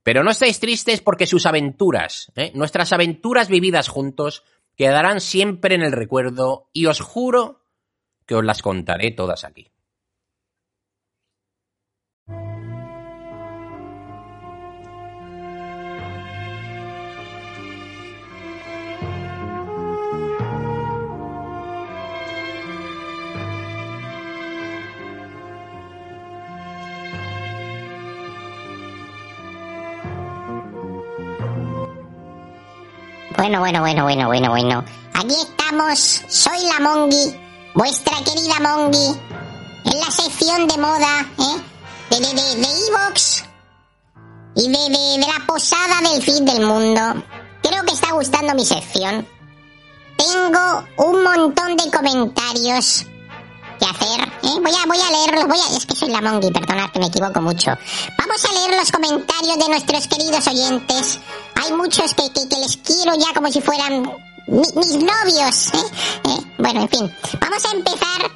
Pero 0.03 0.23
no 0.23 0.31
estáis 0.31 0.61
tristes 0.61 1.01
porque 1.01 1.27
sus 1.27 1.45
aventuras, 1.45 2.31
¿eh? 2.37 2.53
nuestras 2.55 2.93
aventuras 2.93 3.49
vividas 3.49 3.89
juntos, 3.89 4.45
quedarán 4.77 5.19
siempre 5.19 5.75
en 5.75 5.81
el 5.81 5.91
recuerdo 5.91 6.69
y 6.71 6.85
os 6.85 7.01
juro 7.01 7.65
que 8.25 8.35
os 8.35 8.45
las 8.45 8.61
contaré 8.61 9.11
todas 9.11 9.43
aquí. 9.43 9.72
Bueno, 33.37 33.59
bueno, 33.59 33.81
bueno, 33.81 34.03
bueno, 34.03 34.27
bueno, 34.27 34.49
bueno. 34.49 34.85
Aquí 35.13 35.33
estamos, 35.33 36.21
soy 36.27 36.63
la 36.65 36.79
Mongi, 36.79 37.35
vuestra 37.73 38.15
querida 38.23 38.59
Mongi, 38.61 39.19
en 39.85 39.99
la 39.99 40.11
sección 40.11 40.67
de 40.67 40.77
moda, 40.77 41.25
¿eh? 41.39 41.61
De 42.09 42.19
de 42.19 42.27
de 42.27 42.55
de 42.55 42.87
Evox 42.87 43.43
y 44.55 44.67
de, 44.71 44.77
de 44.77 45.19
de 45.19 45.27
la 45.27 45.45
posada 45.47 46.01
del 46.11 46.21
fin 46.21 46.45
del 46.45 46.65
mundo. 46.65 47.01
creo 47.63 47.83
que 47.85 47.93
está 47.93 48.11
gustando 48.13 48.53
mi 48.53 48.65
sección. 48.65 49.27
Tengo 50.17 50.85
un 50.97 51.23
montón 51.23 51.75
de 51.75 51.89
comentarios 51.91 53.05
hacer. 53.85 54.21
¿eh? 54.43 54.59
Voy, 54.61 54.71
a, 54.71 54.85
voy 54.87 54.97
a 54.99 55.11
leerlos. 55.11 55.47
Voy 55.47 55.57
a, 55.59 55.77
es 55.77 55.85
que 55.85 55.95
soy 55.95 56.09
la 56.09 56.21
Mongi, 56.21 56.51
perdonad 56.51 56.89
que 56.91 56.99
me 56.99 57.07
equivoco 57.07 57.41
mucho. 57.41 57.71
Vamos 58.17 58.45
a 58.45 58.53
leer 58.53 58.79
los 58.79 58.91
comentarios 58.91 59.57
de 59.57 59.67
nuestros 59.69 60.07
queridos 60.07 60.47
oyentes. 60.47 61.19
Hay 61.63 61.71
muchos 61.73 62.13
que, 62.13 62.31
que, 62.31 62.47
que 62.49 62.57
les 62.59 62.77
quiero 62.77 63.15
ya 63.15 63.33
como 63.33 63.51
si 63.51 63.61
fueran 63.61 64.01
mi- 64.47 64.73
mis 64.75 64.95
novios. 64.95 65.73
¿eh? 65.73 65.85
¿eh? 66.25 66.53
Bueno, 66.57 66.81
en 66.81 66.89
fin. 66.89 67.15
Vamos 67.39 67.65
a 67.65 67.71
empezar 67.71 68.31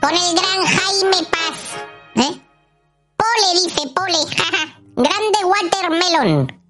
con 0.00 0.10
el 0.10 0.34
gran 0.34 0.66
Jaime 0.66 1.26
Paz. 1.30 2.26
¿eh? 2.26 2.40
Pole, 3.16 3.60
dice 3.64 3.88
Pole. 3.94 4.18
jaja. 4.36 4.78
Grande 4.94 5.38
Watermelon. 5.44 6.62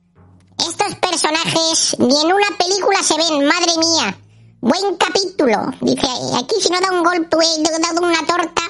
Estos 0.59 0.94
personajes 0.97 1.97
ni 1.99 2.21
en 2.21 2.32
una 2.32 2.56
película 2.56 3.02
se 3.02 3.16
ven, 3.16 3.47
madre 3.47 3.73
mía. 3.78 4.16
Buen 4.62 4.95
capítulo. 4.95 5.59
Dice, 5.81 6.07
aquí 6.38 6.54
si 6.61 6.71
no 6.71 6.81
da 6.81 6.92
un 6.92 7.02
golpe, 7.02 7.37
he 7.37 7.81
dado 7.81 8.00
una 8.00 8.25
torta. 8.25 8.62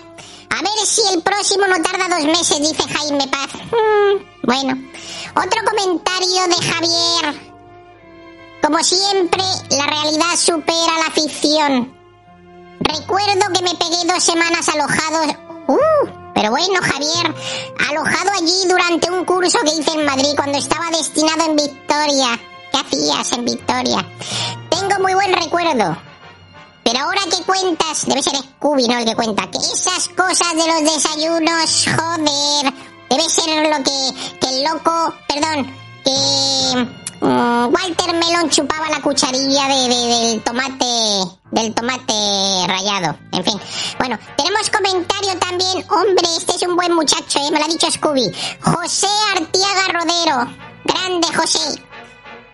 A 0.49 0.63
ver 0.63 0.87
si 0.87 1.03
el 1.13 1.21
próximo 1.21 1.67
no 1.67 1.83
tarda 1.83 2.17
dos 2.17 2.25
meses, 2.25 2.61
dice 2.61 2.83
Jaime 2.95 3.29
Paz. 3.29 3.51
Mm, 3.71 4.47
bueno. 4.47 4.89
Otro 5.37 5.61
comentario 5.69 6.49
de 6.49 6.67
Javier. 6.67 7.53
Como 8.63 8.83
siempre, 8.83 9.43
la 9.77 9.87
realidad 9.87 10.35
supera 10.39 10.97
la 10.97 11.11
ficción. 11.11 11.95
Recuerdo 12.81 13.53
que 13.53 13.63
me 13.63 13.75
pegué 13.75 14.07
dos 14.07 14.25
semanas 14.25 14.67
alojado. 14.71 15.25
Uh, 15.69 16.33
pero 16.35 16.53
bueno, 16.53 16.81
Javier, 16.81 17.35
alojado 17.91 18.31
allí 18.41 18.67
durante 18.67 19.11
un 19.11 19.27
curso 19.27 19.59
que 19.59 19.75
hice 19.79 19.93
en 19.93 20.07
Madrid 20.07 20.33
cuando 20.37 20.57
estaba 20.57 20.89
destinado 20.89 21.51
en 21.51 21.57
Victoria. 21.57 22.41
¿Qué 22.73 22.79
hacías 22.79 23.33
en 23.33 23.45
Victoria? 23.45 24.07
Tengo 24.89 25.01
muy 25.03 25.15
buen 25.15 25.33
recuerdo. 25.33 25.97
Pero 26.85 26.99
ahora 26.99 27.21
que 27.31 27.43
cuentas, 27.45 28.05
debe 28.07 28.23
ser 28.23 28.35
Scooby, 28.37 28.89
¿no? 28.89 28.99
El 28.99 29.05
que 29.05 29.15
cuenta. 29.15 29.49
Que 29.51 29.59
esas 29.59 30.09
cosas 30.09 30.55
de 30.57 30.67
los 30.67 30.93
desayunos, 30.95 31.87
joder. 31.97 32.73
Debe 33.09 33.29
ser 33.29 33.69
lo 33.71 33.77
que, 33.85 34.39
que 34.41 34.49
el 34.49 34.65
loco, 34.65 35.15
perdón, 35.29 35.67
que 36.05 36.89
mm, 37.21 37.73
Walter 37.73 38.15
Melon 38.15 38.51
chupaba 38.51 38.89
la 38.89 39.01
cucharilla 39.01 39.69
de, 39.69 39.89
de- 39.89 40.29
del 40.31 40.43
tomate, 40.43 40.85
del 41.53 41.75
tomate 41.75 42.13
rallado. 42.67 43.17
En 43.33 43.45
fin. 43.45 43.61
Bueno, 43.99 44.19
tenemos 44.37 44.69
comentario 44.71 45.39
también. 45.39 45.85
Hombre, 45.91 46.27
este 46.37 46.57
es 46.57 46.63
un 46.67 46.75
buen 46.75 46.93
muchacho, 46.95 47.39
¿eh? 47.39 47.51
Me 47.53 47.59
lo 47.61 47.67
ha 47.67 47.69
dicho 47.69 47.89
Scooby. 47.91 48.33
José 48.63 49.07
Artiaga 49.37 49.89
Rodero. 49.93 50.51
Grande, 50.85 51.29
José. 51.37 51.81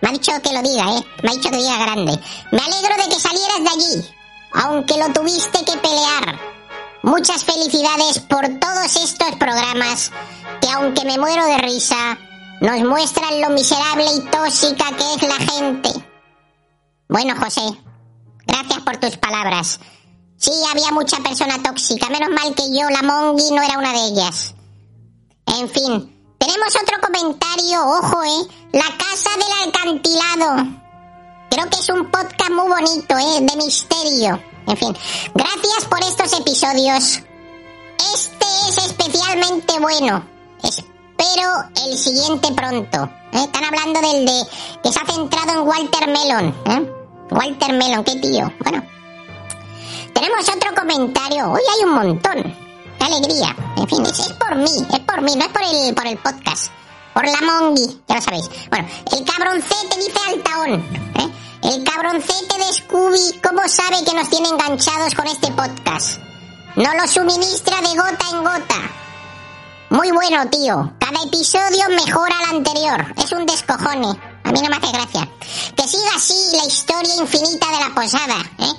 Me 0.00 0.09
ha 0.09 0.12
dicho 0.12 0.33
que 0.43 0.52
lo 0.52 0.62
diga, 0.62 0.85
¿eh? 0.97 1.05
Me 1.23 1.31
ha 1.31 1.35
dicho 1.35 1.50
que 1.50 1.57
diga 1.57 1.78
grande. 1.78 2.19
Me 2.52 2.59
alegro 2.59 3.02
de 3.02 3.09
que 3.09 3.21
salieras 3.21 3.61
de 3.61 3.69
allí, 3.69 4.09
aunque 4.52 4.99
lo 4.99 5.12
tuviste 5.12 5.64
que 5.64 5.76
pelear. 5.78 6.38
Muchas 7.02 7.45
felicidades 7.45 8.21
por 8.21 8.47
todos 8.59 8.97
estos 8.97 9.37
programas 9.37 10.11
que, 10.61 10.69
aunque 10.71 11.05
me 11.05 11.19
muero 11.19 11.45
de 11.47 11.59
risa, 11.59 12.19
nos 12.61 12.81
muestran 12.83 13.40
lo 13.40 13.50
miserable 13.50 14.07
y 14.17 14.21
tóxica 14.31 14.85
que 14.97 15.14
es 15.14 15.23
la 15.23 15.52
gente. 15.52 15.90
Bueno, 17.09 17.35
José, 17.37 17.62
gracias 18.47 18.81
por 18.81 18.97
tus 18.99 19.17
palabras. 19.17 19.81
Sí, 20.37 20.52
había 20.71 20.90
mucha 20.93 21.19
persona 21.19 21.62
tóxica. 21.62 22.09
Menos 22.11 22.31
mal 22.31 22.55
que 22.55 22.71
yo, 22.71 22.88
la 22.90 23.02
Mongi, 23.02 23.50
no 23.52 23.62
era 23.62 23.78
una 23.78 23.93
de 23.93 24.07
ellas. 24.07 24.55
En 25.47 25.69
fin, 25.69 26.17
tenemos 26.38 26.76
otro 26.76 26.97
comentario, 27.00 27.87
ojo, 27.87 28.25
¿eh? 28.25 28.47
La 28.73 28.85
Casa 28.97 29.30
del 29.37 29.52
Alcantilado. 29.64 30.78
Creo 31.50 31.71
que 31.71 31.78
es 31.78 31.88
un 31.88 32.11
podcast 32.11 32.50
muy 32.50 32.68
bonito, 32.68 33.16
¿eh? 33.18 33.40
De 33.42 33.57
misterio. 33.57 34.40
En 34.66 34.76
fin, 34.76 34.97
gracias 35.35 35.85
por 35.88 36.00
estos 36.00 36.38
episodios. 36.38 37.23
Este 38.14 38.46
es 38.68 38.79
especialmente 38.79 39.79
bueno. 39.81 40.24
Espero 40.62 41.51
el 41.87 41.98
siguiente 41.98 42.53
pronto. 42.53 43.11
¿eh? 43.33 43.44
Están 43.44 43.64
hablando 43.64 44.01
del 44.01 44.27
de 44.27 44.42
que 44.83 44.92
se 44.92 45.01
ha 45.01 45.07
centrado 45.07 45.53
en 45.53 45.66
Walter 45.66 46.09
Melon. 46.09 46.55
¿eh? 46.66 46.92
Walter 47.31 47.72
Melon, 47.72 48.05
qué 48.05 48.16
tío. 48.16 48.53
Bueno, 48.61 48.85
tenemos 50.14 50.48
otro 50.48 50.74
comentario. 50.74 51.51
Hoy 51.51 51.62
hay 51.77 51.85
un 51.85 51.94
montón. 51.94 52.67
Alegría. 53.04 53.56
En 53.76 53.88
fin, 53.88 54.04
es, 54.06 54.18
es 54.18 54.32
por 54.34 54.54
mí, 54.56 54.87
es 54.92 55.00
por 55.00 55.22
mí, 55.22 55.34
no 55.37 55.44
es 55.44 55.52
por 55.52 55.62
el, 55.62 55.94
por 55.94 56.06
el 56.06 56.18
podcast. 56.18 56.72
Por 57.14 57.26
la 57.26 57.40
Mongi, 57.40 58.00
ya 58.06 58.14
lo 58.16 58.22
sabéis. 58.22 58.48
Bueno, 58.70 58.88
el 59.12 59.24
cabroncete 59.24 59.96
dice 59.96 60.18
Altaón. 60.28 60.74
¿eh? 61.16 61.28
El 61.62 61.84
cabroncete 61.84 62.56
de 62.58 62.72
Scooby, 62.72 63.40
¿cómo 63.42 63.66
sabe 63.66 64.04
que 64.04 64.14
nos 64.14 64.30
tiene 64.30 64.48
enganchados 64.48 65.14
con 65.14 65.26
este 65.26 65.50
podcast? 65.52 66.20
No 66.76 66.94
lo 66.94 67.08
suministra 67.08 67.80
de 67.80 67.88
gota 67.88 68.24
en 68.30 68.44
gota. 68.44 68.90
Muy 69.90 70.11
bueno, 70.12 70.48
tío. 70.48 70.92
Cada 71.00 71.24
episodio 71.24 71.88
mejora 71.88 72.34
al 72.38 72.56
anterior. 72.56 73.14
Es 73.16 73.32
un 73.32 73.46
descojone. 73.46 74.08
A 74.44 74.52
mí 74.52 74.61
no 74.62 74.68
me 74.68 74.76
hace 74.76 74.92
gracia. 74.92 75.28
Que 75.76 75.88
siga 75.88 76.11
así 76.14 76.34
la 76.56 76.64
historia 76.66 77.14
infinita 77.16 77.66
de 77.66 77.80
la 77.88 77.94
posada, 77.94 78.37
¿eh? 78.58 78.72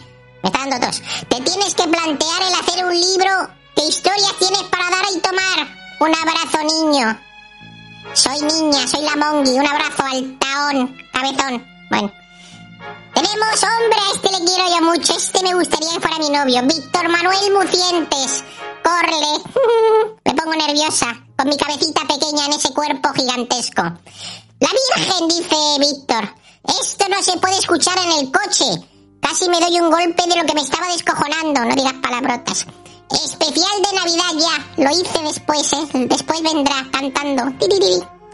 Me 0.43 0.49
está 0.49 0.59
dando 0.65 0.85
tos. 0.87 1.01
Te 1.27 1.41
tienes 1.41 1.75
que 1.75 1.87
plantear 1.87 2.41
el 2.43 2.53
hacer 2.53 2.85
un 2.85 2.93
libro. 2.93 3.49
¿Qué 3.79 3.85
historias 3.85 4.35
tienes 4.37 4.63
para 4.63 4.89
dar 4.89 5.05
y 5.15 5.19
tomar? 5.21 5.65
Un 6.01 6.13
abrazo, 6.13 6.57
niño. 6.65 7.17
Soy 8.13 8.41
niña, 8.41 8.85
soy 8.85 9.03
la 9.03 9.15
Mongi. 9.15 9.51
Un 9.51 9.65
abrazo 9.65 10.03
al 10.03 10.37
taón, 10.37 10.97
cabezón. 11.13 11.65
Bueno. 11.89 12.11
Tenemos, 13.13 13.63
hombre, 13.63 13.99
a 14.01 14.15
este 14.15 14.31
le 14.31 14.45
quiero 14.45 14.67
yo 14.67 14.81
mucho. 14.81 15.13
Este 15.15 15.41
me 15.43 15.53
gustaría 15.53 15.93
que 15.93 16.01
fuera 16.01 16.17
mi 16.17 16.29
novio. 16.29 16.61
Víctor 16.63 17.07
Manuel 17.07 17.53
Mucientes. 17.53 18.43
Corle. 18.83 19.43
Me 20.25 20.33
pongo 20.33 20.55
nerviosa 20.55 21.17
con 21.37 21.47
mi 21.47 21.55
cabecita 21.55 22.01
pequeña 22.01 22.47
en 22.47 22.53
ese 22.53 22.73
cuerpo 22.73 23.13
gigantesco. 23.13 23.83
La 23.83 24.69
Virgen, 24.97 25.27
dice 25.29 25.55
Víctor. 25.79 26.35
Esto 26.81 27.05
no 27.07 27.23
se 27.23 27.37
puede 27.37 27.57
escuchar 27.57 27.97
en 27.99 28.11
el 28.11 28.29
coche. 28.29 28.65
Casi 29.21 29.47
me 29.47 29.61
doy 29.61 29.79
un 29.79 29.89
golpe 29.89 30.27
de 30.27 30.35
lo 30.35 30.45
que 30.45 30.53
me 30.53 30.61
estaba 30.63 30.91
descojonando. 30.91 31.63
No 31.63 31.75
digas 31.75 31.93
palabrotas. 32.01 32.65
Especial 33.11 33.81
de 33.81 33.95
Navidad 33.95 34.33
ya. 34.37 34.83
Lo 34.83 34.89
hice 34.91 35.19
después, 35.23 35.73
¿eh? 35.73 35.87
Después 36.07 36.41
vendrá 36.41 36.85
cantando. 36.91 37.43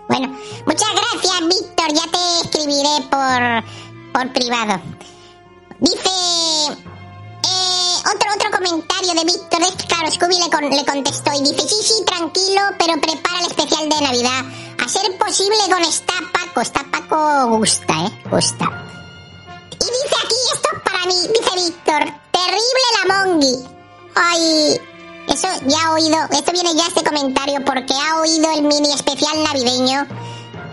Bueno, 0.08 0.38
muchas 0.66 0.90
gracias, 0.92 1.40
Víctor. 1.48 1.94
Ya 1.94 2.12
te 2.12 2.42
escribiré 2.48 3.02
por, 3.10 4.14
por 4.14 4.34
privado. 4.34 4.82
Dice... 5.80 6.10
Eh, 7.48 7.98
otro, 8.14 8.30
otro 8.36 8.52
comentario 8.52 9.14
de 9.14 9.24
Víctor. 9.24 9.62
Es 9.64 9.72
que, 9.76 9.88
claro, 9.88 10.12
Scooby 10.12 10.36
le, 10.40 10.50
con- 10.50 10.70
le 10.70 10.86
contestó 10.86 11.32
y 11.34 11.40
dice, 11.42 11.68
sí, 11.68 11.76
sí, 11.82 12.04
tranquilo, 12.06 12.62
pero 12.78 13.00
prepara 13.02 13.40
el 13.40 13.46
especial 13.48 13.90
de 13.90 14.02
Navidad. 14.02 14.46
A 14.84 14.88
ser 14.90 15.18
posible 15.18 15.58
con 15.72 15.82
Está 15.84 16.14
Paco. 16.34 16.62
Está 16.62 16.84
Paco 16.92 17.58
gusta, 17.58 17.94
¿eh? 18.06 18.22
Gusta. 18.30 18.66
Y 19.72 19.86
dice 19.86 20.16
aquí, 20.24 20.36
esto 20.54 20.70
es 20.76 20.82
para 20.84 21.06
mí, 21.06 21.16
dice 21.28 21.56
Víctor, 21.66 22.22
terrible 22.32 22.88
la 23.08 23.26
Mongi. 23.26 23.75
Ay, 24.16 24.80
eso 25.28 25.48
ya 25.68 25.78
ha 25.88 25.92
oído, 25.92 26.18
esto 26.32 26.52
viene 26.52 26.74
ya 26.76 26.88
este 26.88 27.04
comentario 27.04 27.64
porque 27.66 27.94
ha 27.94 28.20
oído 28.20 28.50
el 28.52 28.64
mini 28.64 28.92
especial 28.94 29.44
navideño. 29.44 30.08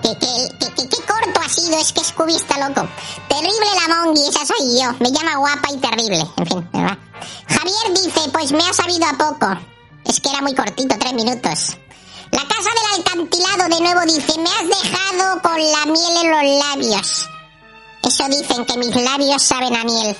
Que, 0.02 0.16
que, 0.18 0.48
que, 0.58 0.88
que- 0.88 1.02
corto 1.06 1.40
ha 1.44 1.48
sido, 1.48 1.76
es 1.78 1.92
que 1.92 2.02
Scooby 2.02 2.34
está 2.36 2.56
loco. 2.68 2.88
Terrible 3.28 3.66
la 3.86 3.94
Mongi, 3.94 4.22
esa 4.28 4.44
soy 4.46 4.80
yo. 4.80 4.92
Me 5.00 5.10
llama 5.12 5.36
guapa 5.36 5.68
y 5.72 5.78
terrible. 5.78 6.24
En 6.38 6.46
fin, 6.46 6.68
¿verdad? 6.72 6.98
Javier 7.48 8.02
dice, 8.02 8.28
pues 8.32 8.52
me 8.52 8.62
ha 8.68 8.72
sabido 8.72 9.04
a 9.06 9.12
poco. 9.18 9.46
Es 10.04 10.20
que 10.20 10.30
era 10.30 10.40
muy 10.42 10.54
cortito, 10.54 10.96
tres 10.98 11.12
minutos. 11.12 11.76
La 12.30 12.42
casa 12.48 12.70
del 12.70 12.96
alcantilado 12.96 13.68
de 13.74 13.80
nuevo 13.80 14.00
dice, 14.06 14.38
me 14.38 14.48
has 14.48 14.82
dejado 14.82 15.42
con 15.42 15.58
la 15.72 15.86
miel 15.86 16.16
en 16.24 16.30
los 16.30 16.66
labios. 16.66 17.28
Eso 18.02 18.28
dicen 18.28 18.64
que 18.64 18.78
mis 18.78 18.94
labios 18.96 19.42
saben 19.42 19.76
a 19.76 19.84
miel. 19.84 20.16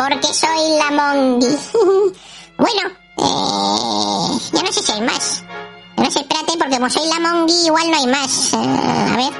Porque 0.00 0.32
soy 0.32 0.78
la 0.78 0.90
Mongi. 0.92 1.46
bueno, 2.56 2.82
eh, 3.18 4.40
ya 4.50 4.62
no 4.62 4.72
sé 4.72 4.82
si 4.82 4.92
hay 4.92 5.02
más. 5.02 5.44
No 5.98 6.10
sé, 6.10 6.20
espérate, 6.20 6.56
porque 6.56 6.76
como 6.76 6.88
soy 6.88 7.06
la 7.06 7.20
Mongi, 7.20 7.66
igual 7.66 7.90
no 7.90 7.96
hay 7.98 8.06
más. 8.06 8.54
Eh, 8.54 8.56
a 8.56 9.16
ver, 9.18 9.32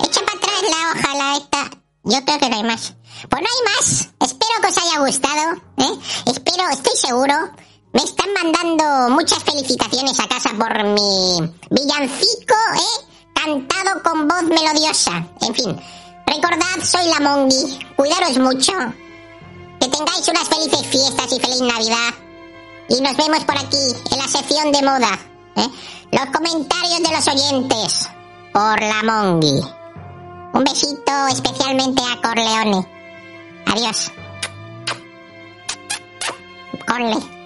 echa 0.00 0.22
para 0.22 0.38
atrás 0.38 0.62
la 0.62 0.90
hoja, 0.90 1.16
la 1.18 1.36
esta. 1.36 1.70
Yo 2.04 2.24
creo 2.24 2.38
que 2.38 2.48
no 2.48 2.56
hay 2.56 2.62
más. 2.62 2.94
Pues 3.28 3.42
no 3.42 3.48
hay 3.52 3.74
más. 3.74 4.08
Espero 4.20 4.52
que 4.62 4.68
os 4.68 4.78
haya 4.78 5.00
gustado. 5.00 5.52
¿eh? 5.76 5.98
Espero, 6.24 6.66
estoy 6.70 6.96
seguro. 6.96 7.34
Me 7.92 8.00
están 8.02 8.32
mandando 8.32 9.14
muchas 9.14 9.44
felicitaciones 9.44 10.18
a 10.18 10.28
casa 10.28 10.48
por 10.58 10.82
mi 10.82 11.52
villancico, 11.68 12.54
¿eh? 12.74 13.06
Cantado 13.34 14.02
con 14.02 14.26
voz 14.26 14.44
melodiosa. 14.44 15.26
En 15.42 15.54
fin, 15.54 15.78
recordad, 16.26 16.82
soy 16.82 17.04
la 17.04 17.20
Mongi. 17.20 17.78
Cuidaros 17.96 18.38
mucho. 18.38 18.72
Que 19.86 19.92
tengáis 19.92 20.26
unas 20.26 20.48
felices 20.48 20.84
fiestas 20.88 21.32
y 21.32 21.38
feliz 21.38 21.60
Navidad. 21.60 22.12
Y 22.88 23.00
nos 23.00 23.16
vemos 23.16 23.44
por 23.44 23.56
aquí, 23.56 23.76
en 24.10 24.18
la 24.18 24.26
sección 24.26 24.72
de 24.72 24.82
moda. 24.82 25.16
¿eh? 25.54 25.68
Los 26.10 26.26
comentarios 26.34 27.02
de 27.04 27.10
los 27.14 27.28
oyentes. 27.28 28.08
Por 28.52 28.80
la 28.82 29.02
Mongi. 29.04 29.60
Un 30.54 30.64
besito 30.64 31.28
especialmente 31.28 32.02
a 32.02 32.20
Corleone. 32.20 32.84
Adiós. 33.66 34.10
Corle. 36.88 37.45